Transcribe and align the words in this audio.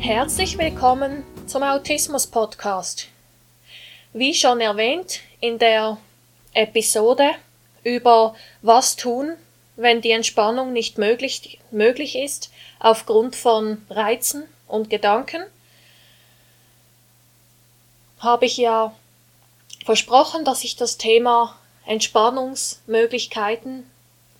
Herzlich 0.00 0.58
willkommen 0.58 1.24
zum 1.46 1.64
Autismus 1.64 2.28
Podcast. 2.28 3.08
Wie 4.12 4.32
schon 4.32 4.60
erwähnt 4.60 5.18
in 5.40 5.58
der 5.58 5.98
Episode 6.54 7.32
über 7.82 8.36
was 8.62 8.94
tun, 8.94 9.32
wenn 9.74 10.00
die 10.00 10.12
Entspannung 10.12 10.72
nicht 10.72 10.98
möglich, 10.98 11.58
möglich 11.72 12.16
ist 12.16 12.52
aufgrund 12.78 13.34
von 13.34 13.84
Reizen 13.90 14.44
und 14.68 14.88
Gedanken, 14.88 15.42
habe 18.20 18.46
ich 18.46 18.56
ja 18.56 18.94
versprochen, 19.84 20.44
dass 20.44 20.62
ich 20.62 20.76
das 20.76 20.96
Thema 20.96 21.58
Entspannungsmöglichkeiten, 21.86 23.90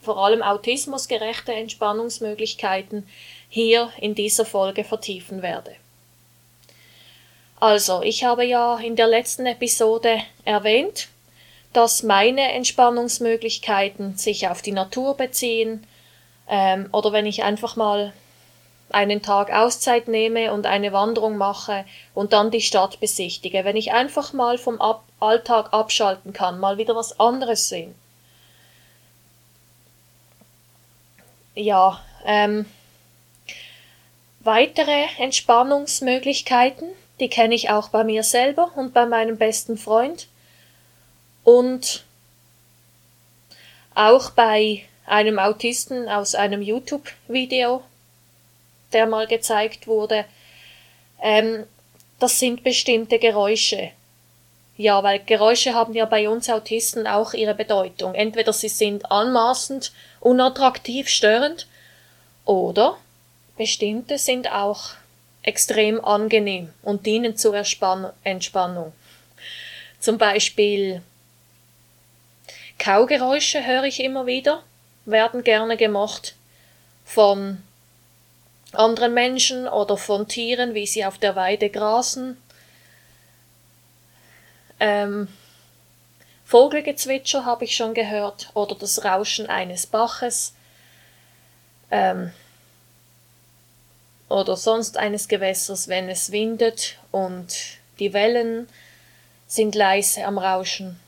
vor 0.00 0.18
allem 0.18 0.42
autismusgerechte 0.42 1.52
Entspannungsmöglichkeiten, 1.52 3.08
hier 3.48 3.90
in 3.98 4.14
dieser 4.14 4.44
Folge 4.44 4.84
vertiefen 4.84 5.42
werde. 5.42 5.74
Also, 7.60 8.02
ich 8.02 8.24
habe 8.24 8.44
ja 8.44 8.78
in 8.78 8.94
der 8.94 9.08
letzten 9.08 9.46
Episode 9.46 10.20
erwähnt, 10.44 11.08
dass 11.72 12.02
meine 12.02 12.52
Entspannungsmöglichkeiten 12.52 14.16
sich 14.16 14.48
auf 14.48 14.62
die 14.62 14.72
Natur 14.72 15.16
beziehen 15.16 15.86
ähm, 16.48 16.88
oder 16.92 17.12
wenn 17.12 17.26
ich 17.26 17.42
einfach 17.42 17.76
mal 17.76 18.12
einen 18.90 19.22
Tag 19.22 19.52
Auszeit 19.52 20.08
nehme 20.08 20.52
und 20.52 20.66
eine 20.66 20.92
Wanderung 20.92 21.36
mache 21.36 21.84
und 22.14 22.32
dann 22.32 22.50
die 22.50 22.60
Stadt 22.60 23.00
besichtige, 23.00 23.64
wenn 23.64 23.76
ich 23.76 23.92
einfach 23.92 24.32
mal 24.32 24.56
vom 24.56 24.80
Ab 24.80 25.04
Alltag 25.20 25.72
abschalten 25.72 26.32
kann, 26.32 26.60
mal 26.60 26.78
wieder 26.78 26.94
was 26.94 27.18
anderes 27.18 27.68
sehen. 27.68 27.94
Ja, 31.60 32.00
ähm, 32.24 32.66
weitere 34.38 35.06
Entspannungsmöglichkeiten, 35.18 36.86
die 37.18 37.28
kenne 37.28 37.56
ich 37.56 37.68
auch 37.68 37.88
bei 37.88 38.04
mir 38.04 38.22
selber 38.22 38.70
und 38.76 38.94
bei 38.94 39.06
meinem 39.06 39.38
besten 39.38 39.76
Freund 39.76 40.28
und 41.42 42.04
auch 43.96 44.30
bei 44.30 44.84
einem 45.04 45.40
Autisten 45.40 46.08
aus 46.08 46.36
einem 46.36 46.62
YouTube-Video, 46.62 47.82
der 48.92 49.06
mal 49.06 49.26
gezeigt 49.26 49.88
wurde, 49.88 50.26
ähm, 51.20 51.64
das 52.20 52.38
sind 52.38 52.62
bestimmte 52.62 53.18
Geräusche. 53.18 53.90
Ja, 54.78 55.02
weil 55.02 55.18
Geräusche 55.18 55.74
haben 55.74 55.92
ja 55.92 56.06
bei 56.06 56.28
uns 56.28 56.48
Autisten 56.48 57.06
auch 57.06 57.34
ihre 57.34 57.54
Bedeutung. 57.54 58.14
Entweder 58.14 58.52
sie 58.52 58.68
sind 58.68 59.10
anmaßend, 59.10 59.92
unattraktiv, 60.20 61.08
störend, 61.08 61.66
oder 62.44 62.96
bestimmte 63.58 64.16
sind 64.16 64.50
auch 64.50 64.92
extrem 65.42 66.02
angenehm 66.02 66.72
und 66.82 67.04
dienen 67.04 67.36
zur 67.36 67.54
Erspann 67.54 68.10
Entspannung. 68.24 68.92
Zum 70.00 70.16
Beispiel 70.16 71.02
Kaugeräusche 72.78 73.66
höre 73.66 73.84
ich 73.84 74.00
immer 74.00 74.26
wieder, 74.26 74.62
werden 75.04 75.44
gerne 75.44 75.76
gemacht 75.76 76.36
von 77.04 77.62
anderen 78.72 79.12
Menschen 79.12 79.68
oder 79.68 79.96
von 79.96 80.28
Tieren, 80.28 80.72
wie 80.74 80.86
sie 80.86 81.04
auf 81.04 81.18
der 81.18 81.36
Weide 81.36 81.68
grasen. 81.68 82.40
Ähm, 84.80 85.28
Vogelgezwitscher 86.44 87.44
habe 87.44 87.64
ich 87.64 87.76
schon 87.76 87.92
gehört 87.92 88.50
oder 88.54 88.74
das 88.74 89.04
Rauschen 89.04 89.46
eines 89.48 89.86
Baches 89.86 90.54
ähm, 91.90 92.32
oder 94.28 94.56
sonst 94.56 94.96
eines 94.96 95.28
Gewässers, 95.28 95.88
wenn 95.88 96.08
es 96.08 96.32
windet 96.32 96.96
und 97.10 97.54
die 97.98 98.12
Wellen 98.12 98.68
sind 99.46 99.74
leise 99.74 100.24
am 100.24 100.38
Rauschen 100.38 100.98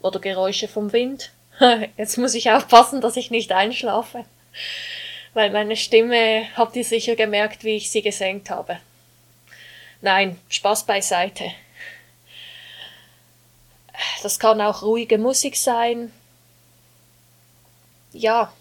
oder 0.00 0.18
Geräusche 0.20 0.68
vom 0.68 0.92
Wind. 0.92 1.30
Jetzt 1.96 2.16
muss 2.16 2.34
ich 2.34 2.50
aufpassen, 2.50 3.00
dass 3.00 3.16
ich 3.16 3.30
nicht 3.30 3.52
einschlafe, 3.52 4.24
weil 5.34 5.50
meine 5.50 5.76
Stimme 5.76 6.46
habt 6.56 6.76
ihr 6.76 6.84
sicher 6.84 7.16
gemerkt, 7.16 7.64
wie 7.64 7.76
ich 7.76 7.90
sie 7.90 8.02
gesenkt 8.02 8.50
habe. 8.50 8.78
Nein, 10.00 10.38
Spaß 10.48 10.84
beiseite. 10.84 11.52
Das 14.22 14.38
kann 14.38 14.60
auch 14.60 14.82
ruhige 14.82 15.18
Musik 15.18 15.56
sein. 15.56 16.12
Ja. 18.12 18.52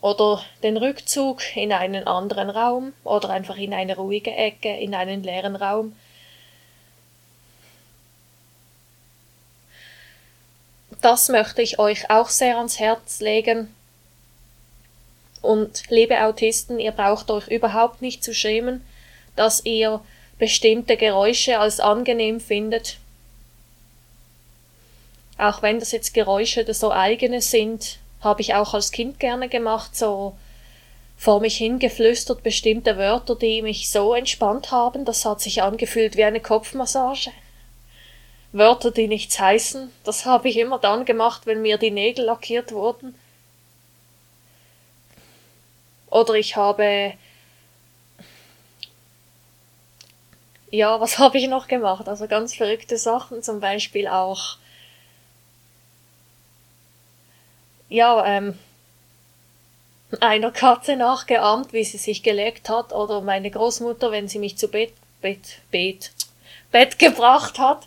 Oder 0.00 0.42
den 0.62 0.76
Rückzug 0.76 1.56
in 1.56 1.72
einen 1.72 2.06
anderen 2.06 2.48
Raum 2.48 2.94
oder 3.04 3.30
einfach 3.30 3.56
in 3.56 3.74
eine 3.74 3.96
ruhige 3.96 4.34
Ecke, 4.34 4.74
in 4.78 4.94
einen 4.94 5.22
leeren 5.22 5.56
Raum 5.56 5.94
das 11.00 11.28
möchte 11.28 11.62
ich 11.62 11.78
euch 11.78 12.10
auch 12.10 12.28
sehr 12.28 12.56
ans 12.56 12.78
Herz 12.78 13.20
legen. 13.20 13.74
Und 15.40 15.88
liebe 15.88 16.22
Autisten, 16.22 16.78
ihr 16.78 16.92
braucht 16.92 17.30
euch 17.30 17.48
überhaupt 17.48 18.02
nicht 18.02 18.22
zu 18.22 18.34
schämen, 18.34 18.84
dass 19.36 19.64
ihr 19.64 20.00
bestimmte 20.40 20.96
Geräusche 20.96 21.60
als 21.60 21.78
angenehm 21.78 22.40
findet. 22.40 22.96
Auch 25.38 25.62
wenn 25.62 25.78
das 25.78 25.92
jetzt 25.92 26.12
Geräusche 26.12 26.72
so 26.74 26.90
eigene 26.90 27.40
sind, 27.40 27.98
habe 28.20 28.40
ich 28.40 28.54
auch 28.54 28.74
als 28.74 28.90
Kind 28.90 29.20
gerne 29.20 29.48
gemacht, 29.48 29.96
so 29.96 30.36
vor 31.16 31.40
mich 31.40 31.58
hingeflüstert 31.58 32.42
bestimmte 32.42 32.96
Wörter, 32.96 33.36
die 33.36 33.62
mich 33.62 33.90
so 33.90 34.14
entspannt 34.14 34.72
haben, 34.72 35.04
das 35.04 35.24
hat 35.24 35.40
sich 35.40 35.62
angefühlt 35.62 36.16
wie 36.16 36.24
eine 36.24 36.40
Kopfmassage. 36.40 37.30
Wörter, 38.52 38.90
die 38.90 39.06
nichts 39.06 39.38
heißen. 39.38 39.90
Das 40.02 40.24
habe 40.24 40.48
ich 40.48 40.56
immer 40.56 40.78
dann 40.78 41.04
gemacht, 41.04 41.42
wenn 41.44 41.62
mir 41.62 41.78
die 41.78 41.90
Nägel 41.92 42.24
lackiert 42.24 42.72
wurden. 42.72 43.14
Oder 46.10 46.34
ich 46.34 46.56
habe. 46.56 47.12
Ja, 50.70 51.00
was 51.00 51.18
habe 51.18 51.38
ich 51.38 51.48
noch 51.48 51.68
gemacht? 51.68 52.08
Also 52.08 52.26
ganz 52.26 52.54
verrückte 52.54 52.96
Sachen, 52.96 53.42
zum 53.42 53.60
Beispiel 53.60 54.08
auch. 54.08 54.56
Ja, 57.88 58.24
ähm, 58.24 58.56
einer 60.20 60.50
Katze 60.50 60.96
nachgeahmt, 60.96 61.72
wie 61.72 61.84
sie 61.84 61.98
sich 61.98 62.22
gelegt 62.22 62.68
hat, 62.68 62.92
oder 62.92 63.20
meine 63.20 63.50
Großmutter, 63.50 64.10
wenn 64.12 64.28
sie 64.28 64.38
mich 64.38 64.58
zu 64.58 64.68
Bett, 64.68 64.92
Bett, 65.20 65.60
Bett, 65.70 66.12
Bett 66.70 66.98
gebracht 66.98 67.58
hat. 67.58 67.86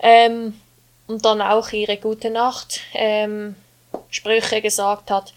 Ähm, 0.00 0.60
und 1.06 1.24
dann 1.24 1.40
auch 1.40 1.72
ihre 1.72 1.96
gute 1.96 2.30
Nacht 2.30 2.80
ähm, 2.94 3.56
Sprüche 4.10 4.60
gesagt 4.60 5.10
hat. 5.10 5.32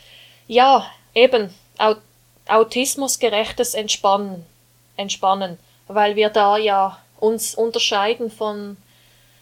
Ja, 0.47 0.85
eben, 1.13 1.53
Aut 1.77 1.97
autismusgerechtes 2.47 3.75
Entspannen, 3.75 4.45
Entspannen, 4.97 5.57
weil 5.95 6.15
wir 6.15 6.29
da 6.29 6.57
ja 6.57 6.97
uns 7.19 7.55
unterscheiden 7.55 8.31
von 8.31 8.77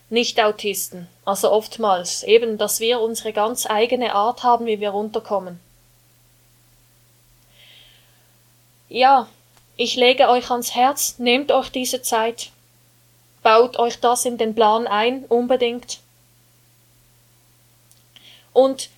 Nicht-Autisten. 0.10 1.08
Also 1.26 1.52
oftmals 1.52 2.24
eben, 2.24 2.58
dass 2.58 2.80
wir 2.80 3.00
unsere 3.00 3.34
ganz 3.34 3.66
eigene 3.66 4.16
Art 4.16 4.44
haben, 4.44 4.66
wie 4.66 4.80
wir 4.80 4.90
runterkommen. 4.92 5.60
Ja, 8.90 9.28
ich 9.78 9.96
lege 9.96 10.30
euch 10.30 10.50
ans 10.50 10.76
Herz, 10.76 11.20
nehmt 11.20 11.52
euch 11.52 11.70
diese 11.70 12.02
Zeit, 12.02 12.52
Baut 13.42 13.80
euch 13.80 14.00
das 14.00 14.26
in 14.26 14.38
den 14.38 14.54
Plan 14.54 14.86
ein, 14.88 15.26
unbedingt. 15.26 16.00
Und 18.52 18.90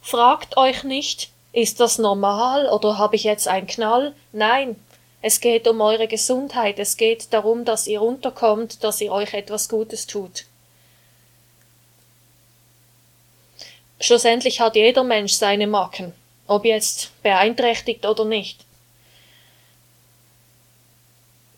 fragt 0.00 0.56
euch 0.56 0.84
nicht, 0.84 1.30
ist 1.52 1.80
das 1.80 1.98
normal 1.98 2.68
oder 2.68 2.96
habe 2.96 3.16
ich 3.16 3.24
jetzt 3.24 3.48
einen 3.48 3.66
Knall? 3.66 4.14
Nein, 4.32 4.76
es 5.22 5.40
geht 5.40 5.68
um 5.68 5.80
eure 5.80 6.08
Gesundheit, 6.08 6.78
es 6.78 6.96
geht 6.96 7.32
darum, 7.32 7.64
dass 7.64 7.86
ihr 7.86 8.00
runterkommt, 8.00 8.82
dass 8.82 9.00
ihr 9.00 9.12
euch 9.12 9.34
etwas 9.34 9.68
Gutes 9.68 10.06
tut. 10.06 10.44
Schlussendlich 14.00 14.60
hat 14.60 14.76
jeder 14.76 15.04
Mensch 15.04 15.34
seine 15.34 15.66
Macken, 15.66 16.14
ob 16.46 16.64
jetzt 16.64 17.10
beeinträchtigt 17.22 18.06
oder 18.06 18.24
nicht. 18.24 18.64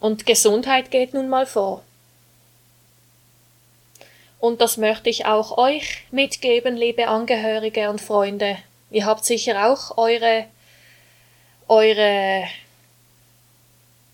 Und 0.01 0.27
Gesundheit 0.27 0.91
geht 0.91 1.15
nun 1.15 1.29
mal 1.29 1.47
vor. 1.47 1.85
Und 4.41 4.61
das 4.61 4.77
möchte 4.77 5.09
ich 5.09 5.25
auch 5.25 5.57
euch 5.57 6.03
mitgeben, 6.11 6.77
liebe 6.77 7.07
Angehörige 7.07 7.89
und 7.89 8.01
Freunde. 8.01 8.59
Ihr 8.91 9.07
habt 9.07 9.25
sicher 9.25 9.71
auch 9.71 9.97
eure, 9.97 10.47
eure 11.69 12.49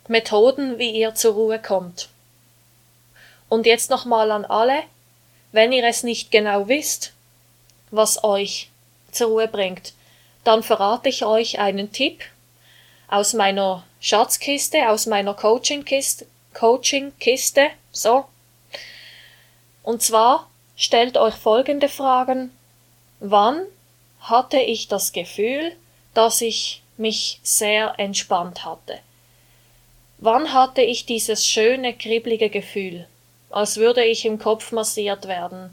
Methoden, 0.08 0.78
wie 0.78 0.90
ihr 0.90 1.14
zur 1.14 1.34
Ruhe 1.34 1.58
kommt. 1.58 2.08
Und 3.48 3.66
jetzt 3.66 3.90
nochmal 3.90 4.30
an 4.30 4.44
alle, 4.44 4.82
wenn 5.52 5.72
ihr 5.72 5.84
es 5.84 6.02
nicht 6.02 6.30
genau 6.30 6.68
wisst, 6.68 7.12
was 7.90 8.22
euch 8.24 8.70
zur 9.12 9.28
Ruhe 9.28 9.48
bringt, 9.48 9.92
dann 10.44 10.62
verrate 10.62 11.08
ich 11.08 11.24
euch 11.24 11.58
einen 11.58 11.92
Tipp 11.92 12.22
aus 13.08 13.32
meiner 13.32 13.84
Schatzkiste, 14.00 14.90
aus 14.90 15.06
meiner 15.06 15.34
Coachingkiste, 15.34 16.26
Coachingkiste, 16.54 17.68
so. 17.92 18.26
Und 19.82 20.02
zwar 20.02 20.48
stellt 20.76 21.16
euch 21.16 21.34
folgende 21.34 21.88
Fragen. 21.88 22.52
Wann 23.20 23.62
hatte 24.20 24.58
ich 24.58 24.88
das 24.88 25.12
Gefühl, 25.12 25.74
dass 26.14 26.40
ich 26.40 26.82
mich 26.96 27.40
sehr 27.42 27.94
entspannt 27.98 28.64
hatte? 28.64 28.98
Wann 30.20 30.52
hatte 30.52 30.82
ich 30.82 31.06
dieses 31.06 31.46
schöne, 31.46 31.94
kribbelige 31.94 32.50
Gefühl, 32.50 33.06
als 33.50 33.76
würde 33.76 34.04
ich 34.04 34.24
im 34.24 34.40
Kopf 34.40 34.72
massiert 34.72 35.28
werden? 35.28 35.72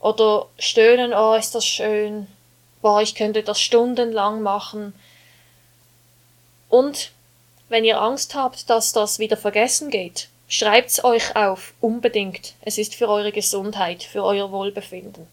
Oder 0.00 0.46
stöhnen, 0.58 1.12
oh, 1.12 1.34
ist 1.34 1.54
das 1.54 1.66
schön, 1.66 2.26
boah, 2.80 3.02
ich 3.02 3.14
könnte 3.14 3.42
das 3.42 3.60
stundenlang 3.60 4.40
machen. 4.40 4.94
Und 6.70 7.10
wenn 7.68 7.84
ihr 7.84 8.00
Angst 8.00 8.34
habt, 8.34 8.70
dass 8.70 8.94
das 8.94 9.18
wieder 9.18 9.36
vergessen 9.36 9.90
geht, 9.90 10.28
schreibt's 10.48 11.04
euch 11.04 11.36
auf, 11.36 11.74
unbedingt. 11.82 12.54
Es 12.62 12.78
ist 12.78 12.94
für 12.94 13.08
eure 13.08 13.30
Gesundheit, 13.30 14.02
für 14.02 14.24
euer 14.24 14.50
Wohlbefinden. 14.50 15.26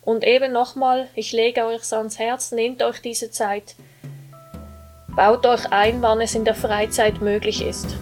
Und 0.00 0.24
eben 0.24 0.52
nochmal, 0.52 1.08
ich 1.14 1.32
lege 1.32 1.66
euch 1.66 1.92
ans 1.92 2.18
Herz, 2.18 2.52
nehmt 2.52 2.82
euch 2.82 3.00
diese 3.00 3.30
Zeit, 3.30 3.74
Baut 5.16 5.46
euch 5.46 5.72
ein, 5.72 6.02
wann 6.02 6.20
es 6.20 6.34
in 6.34 6.44
der 6.44 6.56
Freizeit 6.56 7.20
möglich 7.20 7.64
ist. 7.64 7.96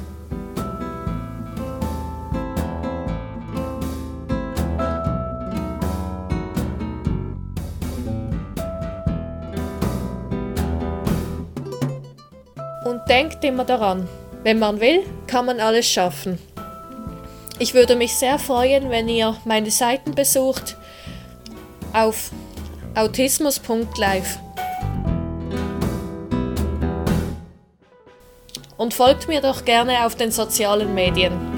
Und 12.87 13.07
denkt 13.09 13.45
immer 13.45 13.65
daran, 13.65 14.09
wenn 14.43 14.59
man 14.59 14.81
will, 14.81 15.05
kann 15.27 15.45
man 15.45 15.61
alles 15.61 15.87
schaffen. 15.87 16.39
Ich 17.59 17.75
würde 17.75 17.95
mich 17.95 18.15
sehr 18.15 18.39
freuen, 18.39 18.89
wenn 18.89 19.09
ihr 19.09 19.37
meine 19.45 19.71
Seiten 19.71 20.15
besucht 20.15 20.77
auf 21.93 22.31
autismus.live. 22.95 24.39
und 28.83 28.95
folgt 28.95 29.29
mir 29.29 29.41
doch 29.41 29.65
gerne 29.65 30.05
auf 30.05 30.17
den 30.17 30.33
sozialen 30.33 30.93
Medien. 30.93 31.52